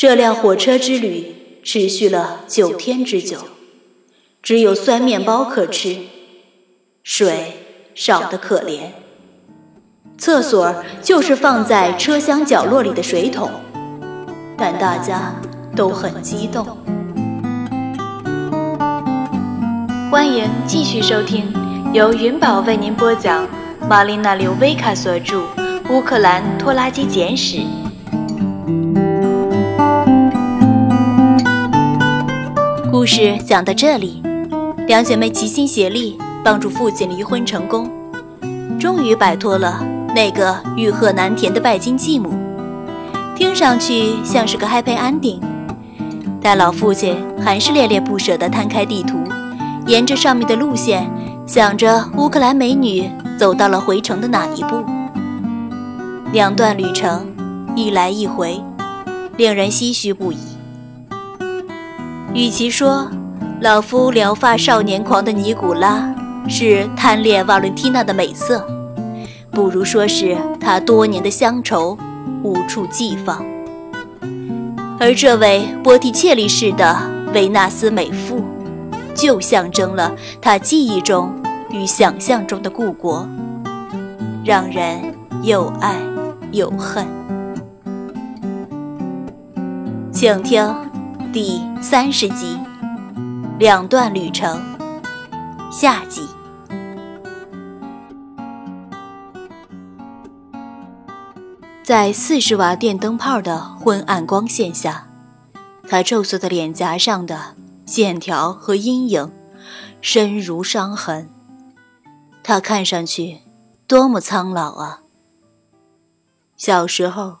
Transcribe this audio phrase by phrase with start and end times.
[0.00, 3.36] 这辆火车之旅持续了九天之久，
[4.42, 5.94] 只有酸面包可吃，
[7.02, 7.58] 水
[7.94, 8.92] 少得可怜。
[10.16, 13.50] 厕所就是放在车厢角落里的水桶，
[14.56, 15.34] 但大家
[15.76, 16.64] 都很激动。
[20.10, 21.52] 欢迎继续收听，
[21.92, 23.46] 由云宝为您播讲，
[23.86, 25.40] 玛丽娜·刘维卡所著
[25.90, 27.56] 《乌克兰拖拉机简史》。
[33.00, 34.22] 故事讲到这里，
[34.86, 37.90] 两姐妹齐心协力帮助父亲离婚成功，
[38.78, 39.82] 终于摆脱了
[40.14, 42.30] 那个欲壑难填的拜金继母。
[43.34, 45.40] 听上去像是个 happy ending，
[46.42, 49.16] 但老父亲还是恋恋不舍地摊开地图，
[49.86, 51.10] 沿着上面的路线，
[51.46, 54.84] 想着乌克兰美女走到了回城的哪一步。
[56.34, 57.26] 两段旅程，
[57.74, 58.62] 一来一回，
[59.38, 60.59] 令人唏嘘不已。
[62.32, 63.10] 与其说
[63.60, 66.14] 老夫聊发少年狂的尼古拉
[66.48, 68.64] 是贪恋瓦伦蒂娜的美色，
[69.50, 71.98] 不如说是他多年的乡愁
[72.42, 73.44] 无处寄放。
[74.98, 76.96] 而这位波提切利式的
[77.34, 78.42] 维纳斯美妇，
[79.14, 81.34] 就象征了他记忆中
[81.70, 83.28] 与想象中的故国，
[84.44, 85.96] 让人又爱
[86.52, 87.06] 又恨。
[90.12, 90.89] 请听。
[91.32, 92.58] 第三十集，
[93.56, 94.60] 两段旅程，
[95.70, 96.26] 下集。
[101.84, 105.06] 在四十瓦电灯泡的昏暗光线下，
[105.88, 107.54] 他皱缩的脸颊上的
[107.86, 109.30] 线条和阴影
[110.00, 111.30] 深如伤痕。
[112.42, 113.42] 他看上去
[113.86, 115.02] 多么苍老啊！
[116.56, 117.38] 小时候，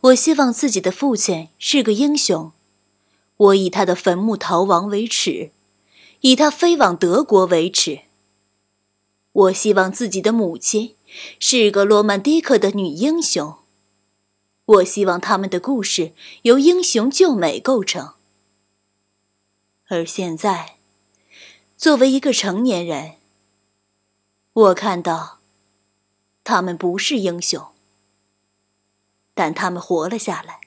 [0.00, 2.52] 我希望自己的父亲是个英雄。
[3.36, 5.50] 我以他的坟墓逃亡为耻，
[6.20, 8.02] 以他飞往德国为耻。
[9.32, 10.96] 我希望自己的母亲
[11.38, 13.56] 是个罗曼蒂克的女英雄。
[14.64, 18.14] 我希望他们的故事由英雄救美构成。
[19.88, 20.78] 而现在，
[21.76, 23.16] 作为一个成年人，
[24.52, 25.38] 我看到，
[26.42, 27.68] 他们不是英雄，
[29.34, 30.60] 但他们活了下来。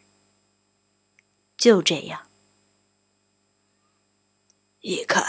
[1.57, 2.28] 就这样。
[4.81, 5.25] 一看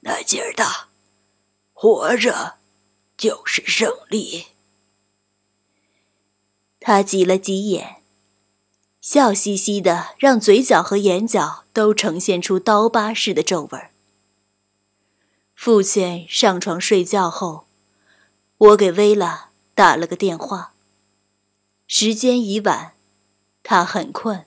[0.00, 0.88] 那劲儿大，
[1.72, 2.56] 活着
[3.16, 4.46] 就是胜利。
[6.80, 8.02] 他挤了挤眼，
[9.00, 13.90] 笑嘻嘻的，让嘴角和眼角都呈现出刀疤似的皱纹。
[15.54, 17.66] 父亲上床睡觉后，
[18.56, 20.72] 我给薇拉打了个电话。
[21.86, 22.94] 时间已晚，
[23.62, 24.46] 他很困，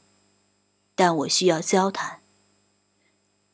[0.96, 2.21] 但我需要交谈。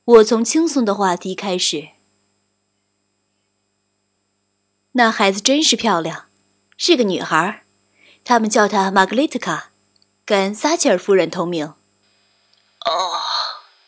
[0.07, 1.89] 我从轻松的话题开始。
[4.93, 6.27] 那孩子真是漂亮，
[6.77, 7.65] 是个女孩，
[8.23, 9.71] 他们叫她玛格丽特卡，
[10.23, 11.73] 跟撒切尔夫人同名。
[12.85, 13.19] 哦，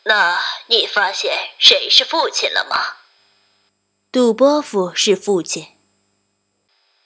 [0.02, 2.98] 那你发现谁是父亲了吗？
[4.12, 5.68] 杜波夫是父亲，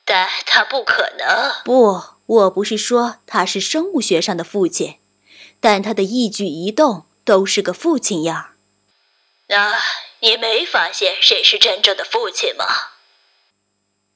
[0.05, 1.53] 但他不可能。
[1.65, 4.99] 不，我不是说他是生物学上的父亲，
[5.61, 8.53] 但他的一举一动都是个父亲样。
[9.54, 9.81] 那
[10.19, 12.65] 你没发现谁是真正的父亲吗？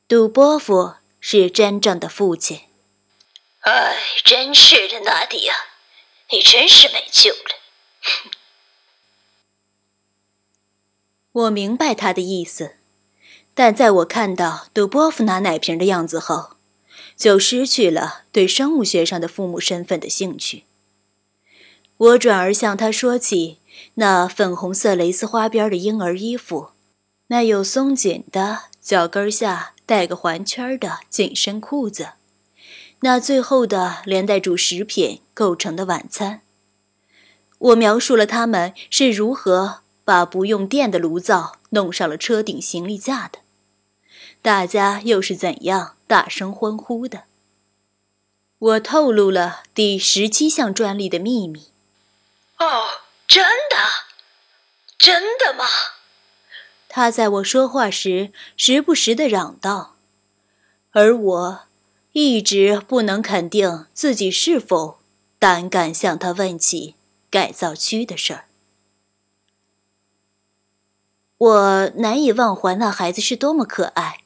[0.09, 2.63] 杜波夫是真正的父亲。
[3.61, 5.55] 哎，真是的，纳迪亚，
[6.31, 7.55] 你真是没救了。
[11.31, 12.79] 我明白他的意思，
[13.55, 16.57] 但在我看到杜波夫拿奶瓶的样子后，
[17.17, 20.65] 就失去了对生物学上的父母身份的兴趣。
[21.97, 23.61] 我转而向他说起。
[23.95, 26.71] 那粉红色蕾丝花边的婴儿衣服，
[27.29, 32.11] 那有松紧的脚跟下带个环圈的紧身裤子，
[33.01, 36.43] 那最后的连带主食品构成的晚餐。
[37.59, 43.41] 我描述了他们是如何把不用电的炉灶弄上了车顶行李架的，
[44.41, 47.25] 大家又是怎样大声欢呼的。
[48.59, 51.67] 我透露了第十七项专利的秘密。
[52.59, 53.08] 哦。
[53.29, 53.77] 真的，
[54.97, 55.67] 真的吗？
[56.89, 59.97] 他在我说话时时不时的嚷道，
[60.93, 61.61] 而我
[62.13, 64.99] 一直不能肯定自己是否
[65.39, 66.95] 胆敢向他问起
[67.31, 68.47] 改造区的事儿。
[71.37, 74.25] 我难以忘怀那孩子是多么可爱，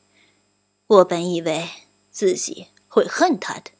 [0.86, 1.68] 我本以为
[2.12, 3.72] 自己会恨他的。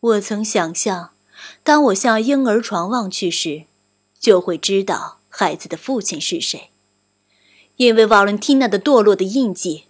[0.00, 1.15] 我曾想象。
[1.62, 3.64] 当我向婴儿床望去时，
[4.18, 6.70] 就会知道孩子的父亲是谁，
[7.76, 9.84] 因为瓦伦蒂娜的堕落的印记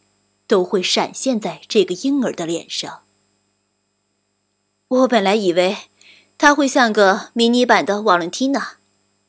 [0.47, 3.03] 都会闪现在这个婴儿的脸上。
[4.89, 5.77] 我本来以为
[6.39, 8.77] 他会像个迷你版的瓦伦蒂娜，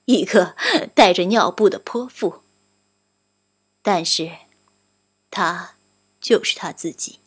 [0.05, 0.55] 一个
[0.93, 2.41] 带着尿布的泼妇，
[3.81, 4.31] 但是，
[5.31, 5.75] 他
[6.19, 7.19] 就是他自己。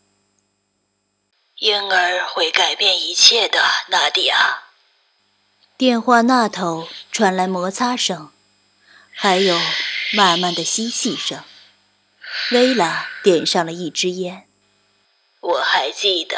[1.56, 3.58] 婴儿会改变一切的，
[3.88, 4.69] 纳迪亚。
[5.80, 8.30] 电话那头传来摩擦声，
[9.14, 9.58] 还有
[10.12, 11.42] 慢慢的吸气声。
[12.52, 14.46] 薇拉点上了一支烟。
[15.40, 16.36] 我还记得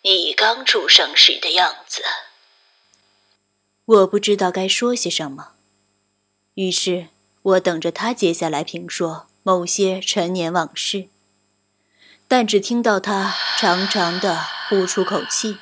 [0.00, 2.02] 你刚出生时的样子。
[3.84, 5.48] 我不知道该说些什么，
[6.54, 7.08] 于是
[7.42, 11.08] 我等着他接下来评说某些陈年往事。
[12.26, 15.58] 但只听到他长长的呼出口气，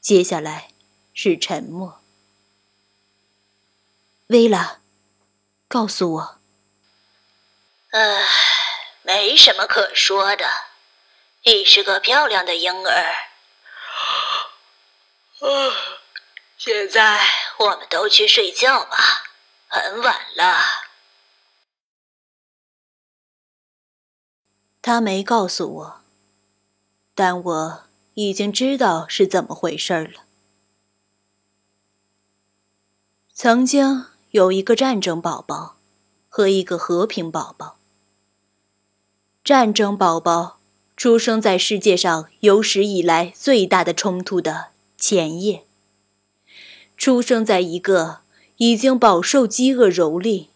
[0.00, 0.71] 接下来
[1.12, 2.00] 是沉默。
[4.28, 4.80] 薇拉，
[5.68, 6.38] 告诉我。
[7.90, 8.26] 唉，
[9.02, 10.46] 没什么可说的，
[11.44, 13.14] 你是个漂亮的婴儿。
[16.56, 17.20] 现在
[17.58, 18.96] 我们都去睡觉吧，
[19.66, 20.56] 很晚了。
[24.80, 26.00] 他没告诉我，
[27.14, 27.84] 但我
[28.14, 30.24] 已经知道是怎么回事了。
[33.34, 35.76] 曾经有一个战争宝宝
[36.28, 37.76] 和一个和平宝宝。
[39.42, 40.58] 战争宝宝
[40.96, 44.66] 出生在世界上有史以来最大的冲突的
[44.98, 45.64] 前夜，
[46.96, 48.18] 出生在一个
[48.58, 50.48] 已经饱受饥饿蹂躏，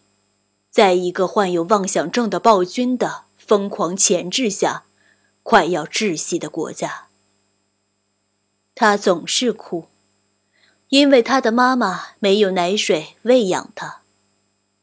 [0.69, 3.25] 在一个患有妄想症的暴君的。
[3.37, 4.83] 疯狂钳制下，
[5.41, 7.07] 快要窒息的国家。
[8.75, 9.87] 他总是哭，
[10.89, 14.01] 因为他的妈妈没有奶水喂养他，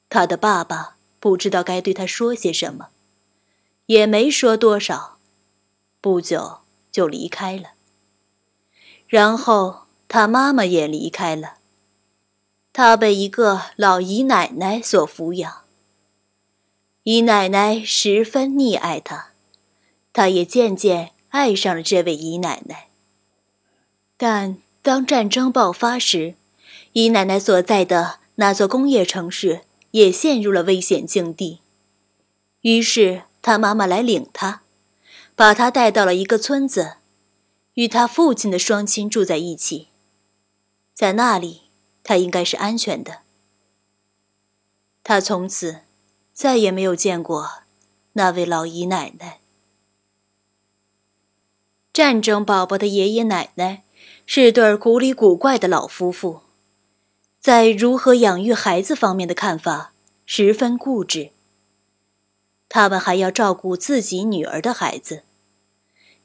[0.09, 2.89] 他的爸爸不知道该对他说些什么，
[3.87, 5.19] 也没说多少，
[6.01, 6.59] 不久
[6.93, 7.71] 就离开了。
[9.06, 11.55] 然后他妈妈也离开了，
[12.73, 15.62] 他被一个老姨奶奶所抚养。
[17.05, 19.31] 姨奶奶十分溺爱他，
[20.12, 22.89] 他也渐渐爱上了这位姨奶奶。
[24.17, 26.34] 但当战争爆发时，
[26.92, 31.60] 姨奶奶所在的那座工业城市也陷入了危险境地。
[32.60, 34.60] 于是，他妈妈来领他，
[35.34, 36.98] 把他带到了一个村子，
[37.72, 39.88] 与他父亲的双亲住在一起。
[40.92, 41.62] 在那里，
[42.02, 43.20] 他应该是安全的。
[45.02, 45.81] 他从此。
[46.34, 47.62] 再也没有见过
[48.14, 49.38] 那位老姨奶奶。
[51.92, 53.84] 战争宝宝的爷爷奶奶
[54.26, 56.41] 是对古里古怪的老夫妇，
[57.41, 59.93] 在如何养育孩子方面的看法
[60.25, 61.31] 十分固执。
[62.69, 65.23] 他们还要照顾自己女儿的孩子，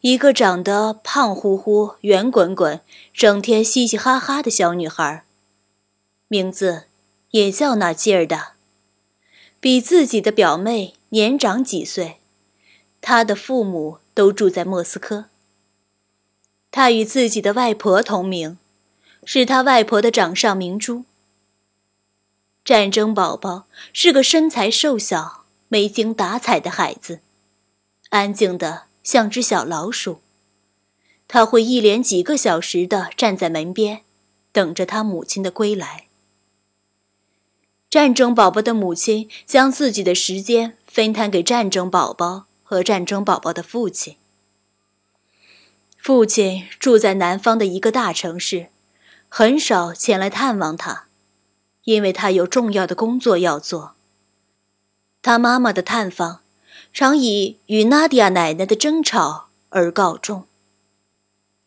[0.02, 2.80] 一个长得胖乎乎、圆滚滚、
[3.14, 5.26] 整天嘻嘻哈哈的小女孩，
[6.28, 6.86] 名字
[7.32, 8.54] 也叫纳吉尔的。
[9.60, 12.22] 比自己的表妹年长几岁，
[13.02, 15.26] 他的父母都住在莫斯科。
[16.72, 18.58] 他与自己的外婆同名，
[19.26, 21.06] 是他外婆的掌上明珠。
[22.64, 27.22] 战争宝宝是个身材瘦小、没精打采的孩子，
[28.10, 30.22] 安静的像只小老鼠。
[31.28, 34.02] 他会一连几个小时的站在门边，
[34.52, 36.06] 等着他母亲的归来。
[37.90, 44.18] 战争宝宝的母亲将自己的时间分摊给战争宝宝和战争宝宝的父亲。
[46.02, 48.68] 父亲住在南方的一个大城市，
[49.28, 51.06] 很少前来探望他，
[51.84, 53.94] 因为他有重要的工作要做。
[55.22, 56.40] 他妈妈的探访
[56.94, 60.46] 常以与娜迪亚奶奶的争吵而告终。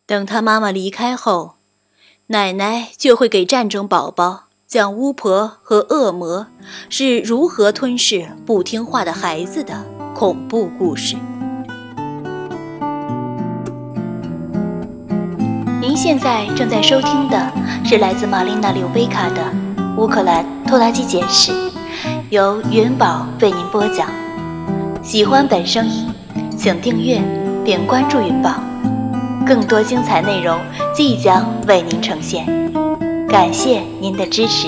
[0.05, 1.55] 等他妈妈离开后，
[2.27, 4.47] 奶奶就会给战争宝宝。
[4.65, 6.47] 讲巫婆和恶魔
[6.89, 9.85] 是如何吞噬不听话的孩子的
[10.15, 11.15] 恐怖故事。
[16.03, 17.49] 现在正在收听的
[17.85, 19.41] 是来自玛丽娜·柳贝卡的
[19.95, 21.53] 《乌克兰拖拉机简史》，
[22.29, 24.09] 由云宝为您播讲。
[25.01, 26.05] 喜欢本声音，
[26.57, 27.21] 请订阅
[27.63, 28.55] 并关注云宝，
[29.47, 30.59] 更多精彩内容
[30.93, 32.45] 即将为您呈现。
[33.29, 34.67] 感谢您的支持。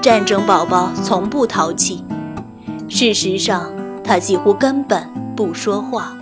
[0.00, 2.02] 战争宝宝从不淘气，
[2.88, 3.70] 事实上，
[4.08, 6.16] 他几乎根本不说话。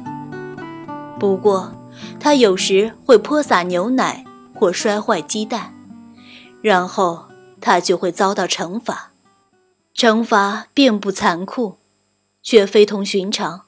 [1.21, 1.73] 不过，
[2.19, 5.73] 他有时会泼洒牛奶或摔坏鸡蛋，
[6.61, 7.27] 然后
[7.61, 9.13] 他就会遭到惩罚。
[9.95, 11.79] 惩罚并不残酷，
[12.43, 13.67] 却非同寻常。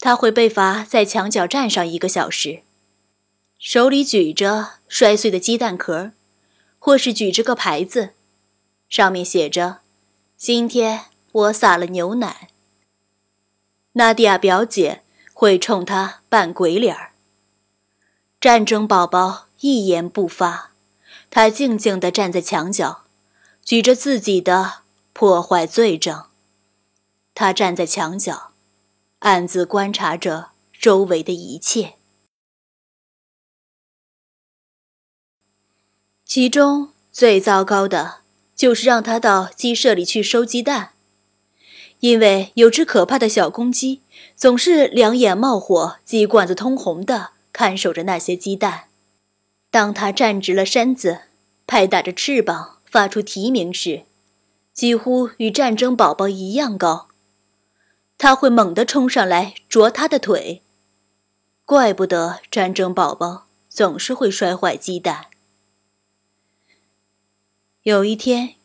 [0.00, 2.62] 他会被罚在墙角站上一个小时，
[3.60, 6.10] 手里举着摔碎的鸡蛋壳，
[6.80, 8.14] 或是举着个牌子，
[8.88, 9.78] 上面写着
[10.36, 12.48] ：“今天我洒了牛奶。”
[13.96, 17.12] 娜迪亚表姐会冲他扮鬼脸儿。
[18.40, 20.72] 战争宝宝一言不发，
[21.30, 23.04] 他静静地站在墙角，
[23.62, 24.82] 举着自己的
[25.12, 26.24] 破坏罪证。
[27.34, 28.52] 他站在墙角，
[29.20, 31.94] 暗自观察着周围的一切。
[36.24, 38.22] 其中最糟糕的
[38.56, 40.93] 就是让他到鸡舍里去收鸡蛋。
[42.04, 44.02] 因为有只可怕的小公鸡，
[44.36, 48.88] 总是两眼冒火、鸡冠子通红的看守着那些鸡蛋。
[49.70, 51.20] 当它站直了身子，
[51.66, 54.02] 拍打着翅膀，发出啼鸣时，
[54.74, 57.08] 几乎与战争宝宝一样高。
[58.18, 60.60] 它会猛地冲上来啄它的腿。
[61.64, 65.28] 怪不得战争宝宝总是会摔坏鸡蛋。
[67.84, 68.56] 有一天，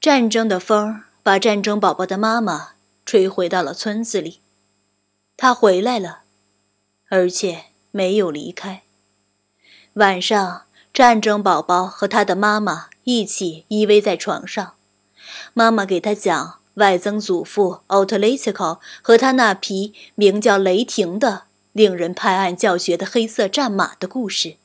[0.00, 2.77] 战争的风把战争宝宝的妈妈。
[3.08, 4.40] 吹回到了村子里，
[5.34, 6.24] 他回来了，
[7.08, 8.82] 而且没有离开。
[9.94, 14.74] 晚上，战争宝宝和他的妈妈一起依偎在床上，
[15.54, 24.56] 妈妈给他讲外曾祖父奥特雷茨考和他那匹名叫雷霆的、令人拍案叫绝的黑色战马的故事，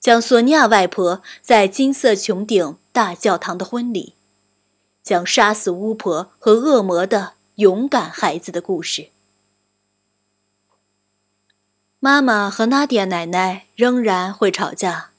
[0.00, 4.14] 讲索尼娅外婆在金色穹顶大教堂的婚礼，
[5.02, 7.34] 讲杀死巫婆和恶魔的。
[7.56, 9.10] 勇敢孩子的故事。
[12.00, 15.10] 妈妈和娜迪亚奶奶仍然会吵架，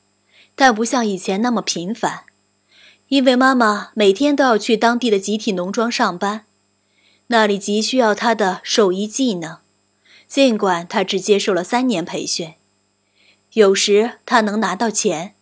[0.56, 2.24] 但不像以前那么频繁，
[3.10, 6.46] 因为妈妈每天都要去当地的集体农庄上班，
[7.28, 9.60] 那里急需要她的兽医技能。
[10.28, 12.56] 尽管她只接受了三年培训，
[13.54, 15.36] 有时她能拿到钱，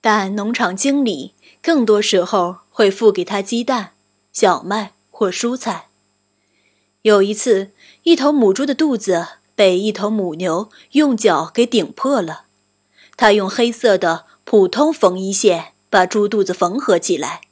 [0.00, 3.92] 但农场经理更多时候会付给她鸡蛋、
[4.32, 5.86] 小麦或蔬菜。
[7.02, 7.72] 有一次，
[8.04, 12.44] 一头母猪的肚子被一头母牛用脚给顶破了。
[13.16, 17.42] 他用黑色的普通缝衣线把猪肚子缝合起来，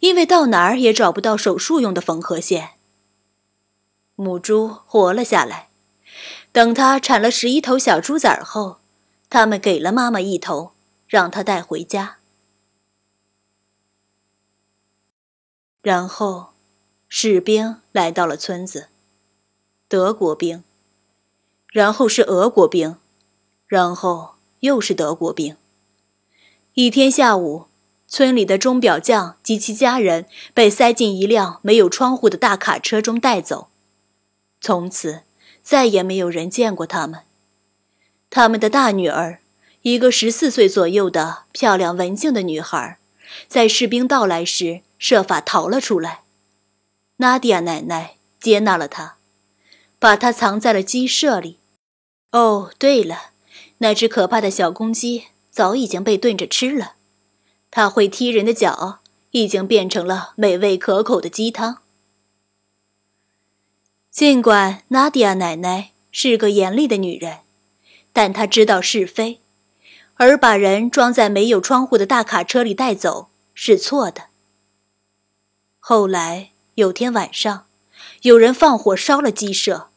[0.00, 2.72] 因为到哪儿也找不到手术用的缝合线。
[4.16, 5.70] 母猪活了下来。
[6.52, 8.78] 等它产了十一头小猪崽后，
[9.28, 10.72] 他们给了妈妈一头，
[11.08, 12.18] 让她带回家。
[15.82, 16.53] 然后。
[17.16, 18.88] 士兵来到了村子，
[19.86, 20.64] 德国兵，
[21.68, 22.96] 然后是俄国兵，
[23.68, 25.56] 然后又是德国兵。
[26.72, 27.66] 一天下午，
[28.08, 33.68] 村里的钟表匠及其家人被塞进一辆没有窗户的大卡车中带走，
[34.60, 35.20] 从此
[35.62, 37.20] 再也没有人见过他们。
[38.28, 39.38] 他们的大女儿，
[39.82, 42.98] 一个十四岁左右的漂亮文静的女孩，
[43.46, 46.23] 在士兵到来时设法逃了出来。
[47.18, 49.18] 娜迪亚奶奶接纳了他，
[50.00, 51.58] 把他藏在了鸡舍里。
[52.32, 53.30] 哦，对了，
[53.78, 56.94] 那只可怕的小公鸡早已经被炖着吃了。
[57.70, 58.98] 它会踢人的脚，
[59.30, 61.78] 已经变成了美味可口的鸡汤。
[64.10, 67.38] 尽管娜迪亚奶奶是个严厉的女人，
[68.12, 69.40] 但她知道是非，
[70.14, 74.24] 而把人装在没有窗户的大卡车里带走是错的。
[75.78, 76.50] 后来。
[76.74, 77.66] 有天晚上，
[78.22, 79.90] 有人放火烧了鸡舍，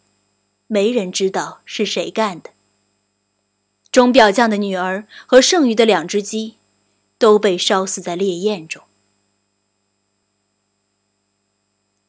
[0.68, 2.52] 没人知道是谁干的。
[3.92, 6.58] 钟表匠的女儿和剩余的两只鸡，
[7.18, 8.84] 都被烧死在烈焰中。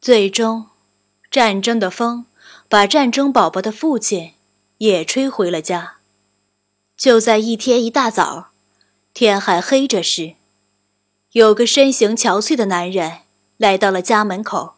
[0.01, 0.67] 最终，
[1.31, 2.27] 战争的风
[2.69, 4.33] 把战争宝宝的父亲
[4.79, 5.97] 也吹回了家。
[6.97, 8.51] 就在一天一大早，
[9.15, 10.35] 天还黑着时，
[11.33, 13.21] 有个身形憔悴的男人。
[13.59, 14.75] 来到了家门口，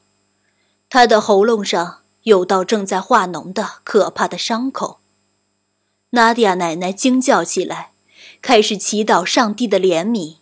[0.88, 4.98] 他的喉咙上有道正在化脓的可怕的伤口。
[6.10, 7.92] 娜迪亚奶奶惊叫起来，
[8.40, 10.36] 开始祈祷上帝的怜悯。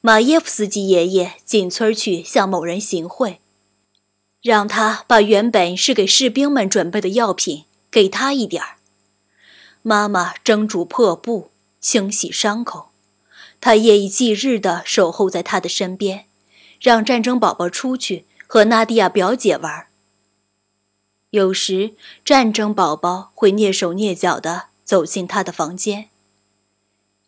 [0.00, 3.40] 马耶夫斯基爷爷进村去向某人行贿，
[4.42, 8.76] 让他把原本是给士兵们准备的药品给他一点儿。
[9.82, 11.50] 妈妈蒸煮破布，
[11.80, 12.90] 清洗伤口，
[13.60, 16.26] 他夜以继日地守候在他的身边。
[16.82, 19.86] 让战争宝宝出去和娜迪亚表姐玩。
[21.30, 26.08] 有时，战争宝宝会蹑手蹑脚地走进他的房间。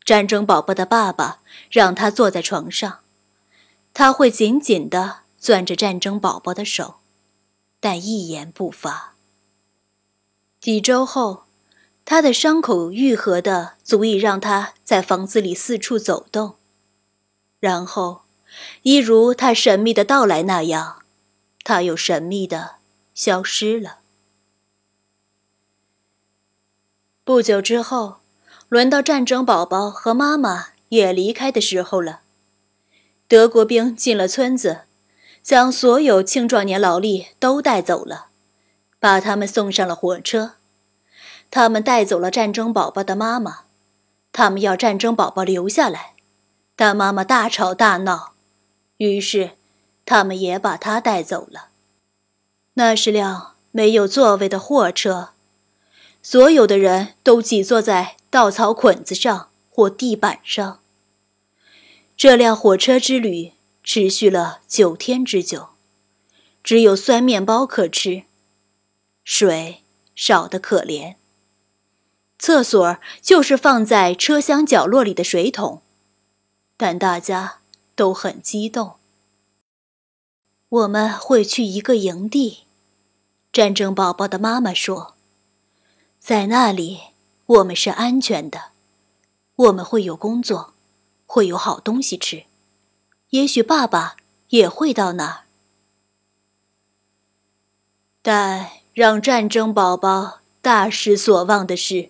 [0.05, 1.39] 战争宝宝的爸爸
[1.71, 2.99] 让他坐在床上，
[3.95, 6.97] 他会紧紧地攥着战争宝宝的手，
[7.79, 9.15] 但一言不发。
[10.61, 11.45] 几周后，
[12.05, 16.57] 他的伤口愈合的足以让他在房子里四处走动，
[17.61, 18.24] 然后，
[18.83, 21.03] 一如他神秘的到来那样，
[21.63, 22.77] 他又神秘的
[23.15, 23.99] 消失了。
[27.25, 28.17] 不久之后。
[28.71, 32.23] 轮到战争宝宝和妈妈也离开的时候了。
[33.29, 34.81] 德国兵进了村子，
[35.45, 38.29] 将所有青壮年劳力都带走了，
[38.99, 40.55] 把他们送上了火车。
[41.53, 43.61] 他们带走了战争宝宝的妈妈，
[44.33, 46.15] 他们要战争宝宝留下来，
[46.75, 48.34] 但妈妈大吵大闹，
[48.97, 49.53] 于是
[50.05, 51.69] 他们也把他带走了。
[52.75, 55.31] 那是辆没有座位的货车，
[56.23, 58.17] 所有的人都挤坐在。
[58.35, 60.81] 稻草捆子上或地板上。
[62.17, 63.53] 这辆火车之旅
[63.85, 65.69] 持续了九天之久，
[66.65, 68.25] 只有酸面包可吃，
[69.23, 69.85] 水
[70.17, 71.15] 少得可怜。
[72.37, 75.83] 厕所就是放在车厢角落里的水桶，
[76.77, 77.59] 但大家
[77.95, 78.95] 都很激动。
[80.69, 82.65] 我们会去一个营地，
[83.53, 85.15] 战争宝宝的妈妈说，
[86.19, 87.01] 在那里。
[87.47, 88.71] 我们是安全的，
[89.55, 90.73] 我们会有工作，
[91.27, 92.45] 会有好东西吃，
[93.29, 94.17] 也许爸爸
[94.49, 95.45] 也会到那儿。
[98.23, 102.09] 但让战争宝宝大失所望的是，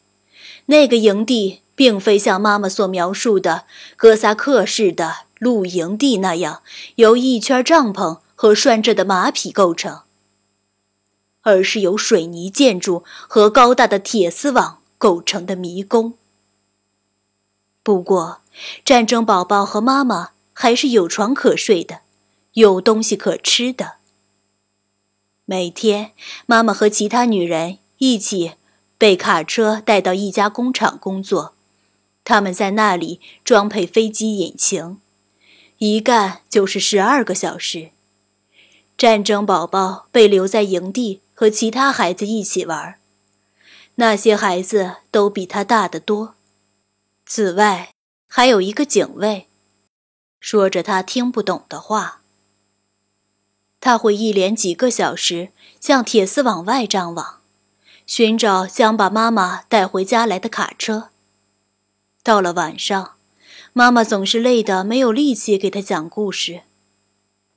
[0.66, 6.62] 那个营地并非像妈妈所描述的哥萨克式的露营地那样
[6.96, 10.00] 由一圈帐篷和拴着的马匹构成，
[11.42, 14.80] 而是由水泥建筑和高大的铁丝网。
[14.96, 16.14] 构成的迷宫。
[17.82, 18.40] 不过，
[18.86, 22.00] 战争宝宝和妈妈还是有床可睡的，
[22.54, 23.96] 有东西可吃的。
[25.44, 26.12] 每天，
[26.46, 28.52] 妈妈和其他女人一起
[28.96, 31.52] 被卡车带到一家工厂工作，
[32.22, 34.96] 他们在那里装配飞机引擎，
[35.86, 37.90] 一干就是十二个小时。
[38.96, 42.94] 战争宝宝被留在营地和其他孩子一起玩。
[43.96, 46.36] 那些孩子都比他大得多，
[47.26, 47.90] 此外
[48.26, 49.46] 还有一个警卫，
[50.40, 52.22] 说着他听不懂的话。
[53.78, 57.40] 他会一连几个小时向铁丝网外张望，
[58.06, 61.10] 寻找将把妈妈带回家来的卡车。
[62.22, 63.13] 到了晚上，
[63.76, 66.62] 妈妈总是累得没有力气给他讲故事。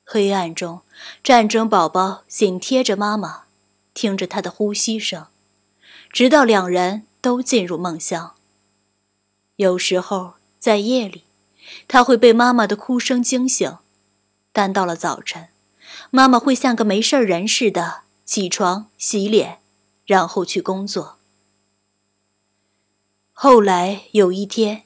[0.03, 0.81] 黑暗中，
[1.23, 3.43] 战争宝宝紧贴着妈妈，
[3.93, 5.27] 听着她的呼吸声。
[6.11, 8.33] 直到两人都进入梦乡。
[9.57, 11.25] 有时候在夜里，
[11.87, 13.77] 他会被妈妈的哭声惊醒，
[14.51, 15.49] 但到了早晨，
[16.09, 19.59] 妈妈会像个没事人似的起床、洗脸，
[20.07, 21.17] 然后去工作。
[23.33, 24.85] 后来有一天，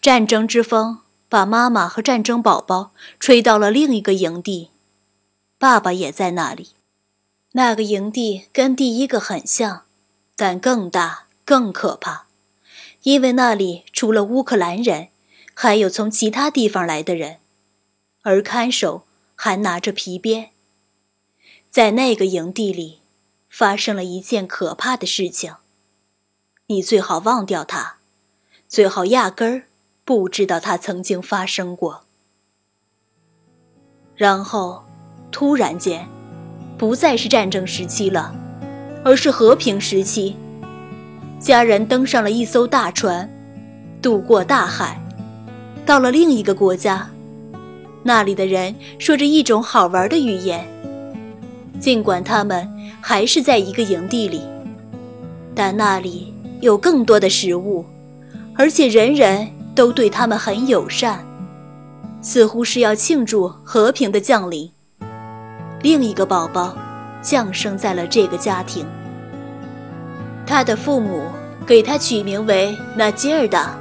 [0.00, 4.70] 战争之风把妈妈和战争宝宝吹到了另一个营地，
[5.58, 6.70] 爸爸也在那里。
[7.52, 9.84] 那个营地跟第一个很像。
[10.40, 12.28] 但更大、更可怕，
[13.02, 15.08] 因为那里除了乌克兰人，
[15.52, 17.38] 还有从其他地方来的人，
[18.22, 19.02] 而看守
[19.34, 20.50] 还拿着皮鞭。
[21.68, 23.00] 在那个营地里，
[23.50, 25.56] 发生了一件可怕的事情。
[26.68, 27.96] 你最好忘掉它，
[28.68, 29.64] 最好压根儿
[30.08, 32.04] 不知道它曾经发生过。
[34.16, 34.82] 然后，
[35.30, 36.08] 突然间，
[36.78, 38.34] 不再是战争时期了。
[39.04, 40.34] 而是和平时期，
[41.38, 43.28] 家人登上了一艘大船，
[44.00, 44.98] 渡过大海，
[45.84, 47.10] 到了另一个国家。
[48.02, 50.66] 那里的人说着一种好玩的语言，
[51.78, 52.66] 尽管他们
[53.02, 54.40] 还是在一个营地里，
[55.54, 57.84] 但那里有更多的食物，
[58.56, 59.46] 而且人人
[59.78, 61.24] 都对他们很友善，
[62.20, 64.68] 似乎是要庆祝和平的降临。
[65.82, 66.76] 另一个宝宝。
[67.20, 68.86] 降生在了这个家庭。
[70.46, 71.24] 他的父母
[71.66, 73.76] 给他取名为纳吉尔达，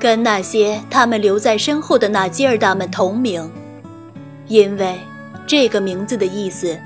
[0.00, 3.48] 跟那些他们留在身后的纳吉尔达们同名，
[4.46, 4.98] 因为
[5.46, 6.76] 这个名字的意思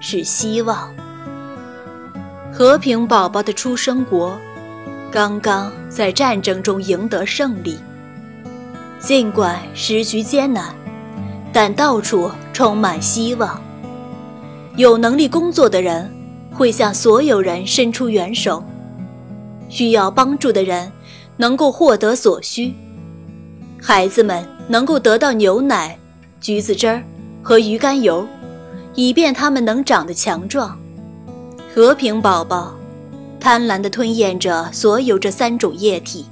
[0.00, 0.92] 是希望。
[2.52, 4.36] 和平宝宝的出生国
[5.14, 7.78] 刚刚在战争中赢得胜利，
[8.98, 10.74] 尽管时局艰难，
[11.52, 13.62] 但到处充满希望。
[14.74, 16.12] 有能力工作的人
[16.50, 18.64] 会向所有人伸出援手，
[19.68, 20.90] 需要帮助的人
[21.36, 22.74] 能够获得所需，
[23.80, 25.96] 孩子们能够得到牛奶、
[26.40, 27.00] 橘子汁儿
[27.40, 28.26] 和鱼肝油，
[28.96, 30.76] 以便他们能长得强壮。
[31.72, 32.74] 和平宝宝
[33.44, 36.24] 贪婪地吞咽着所有这三种液体，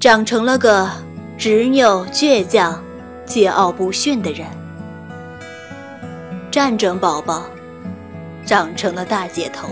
[0.00, 0.90] 长成了个
[1.38, 2.82] 执拗、倔强、
[3.24, 4.44] 桀骜不驯的人。
[6.50, 7.44] 战争宝宝
[8.44, 9.68] 长成了大姐头。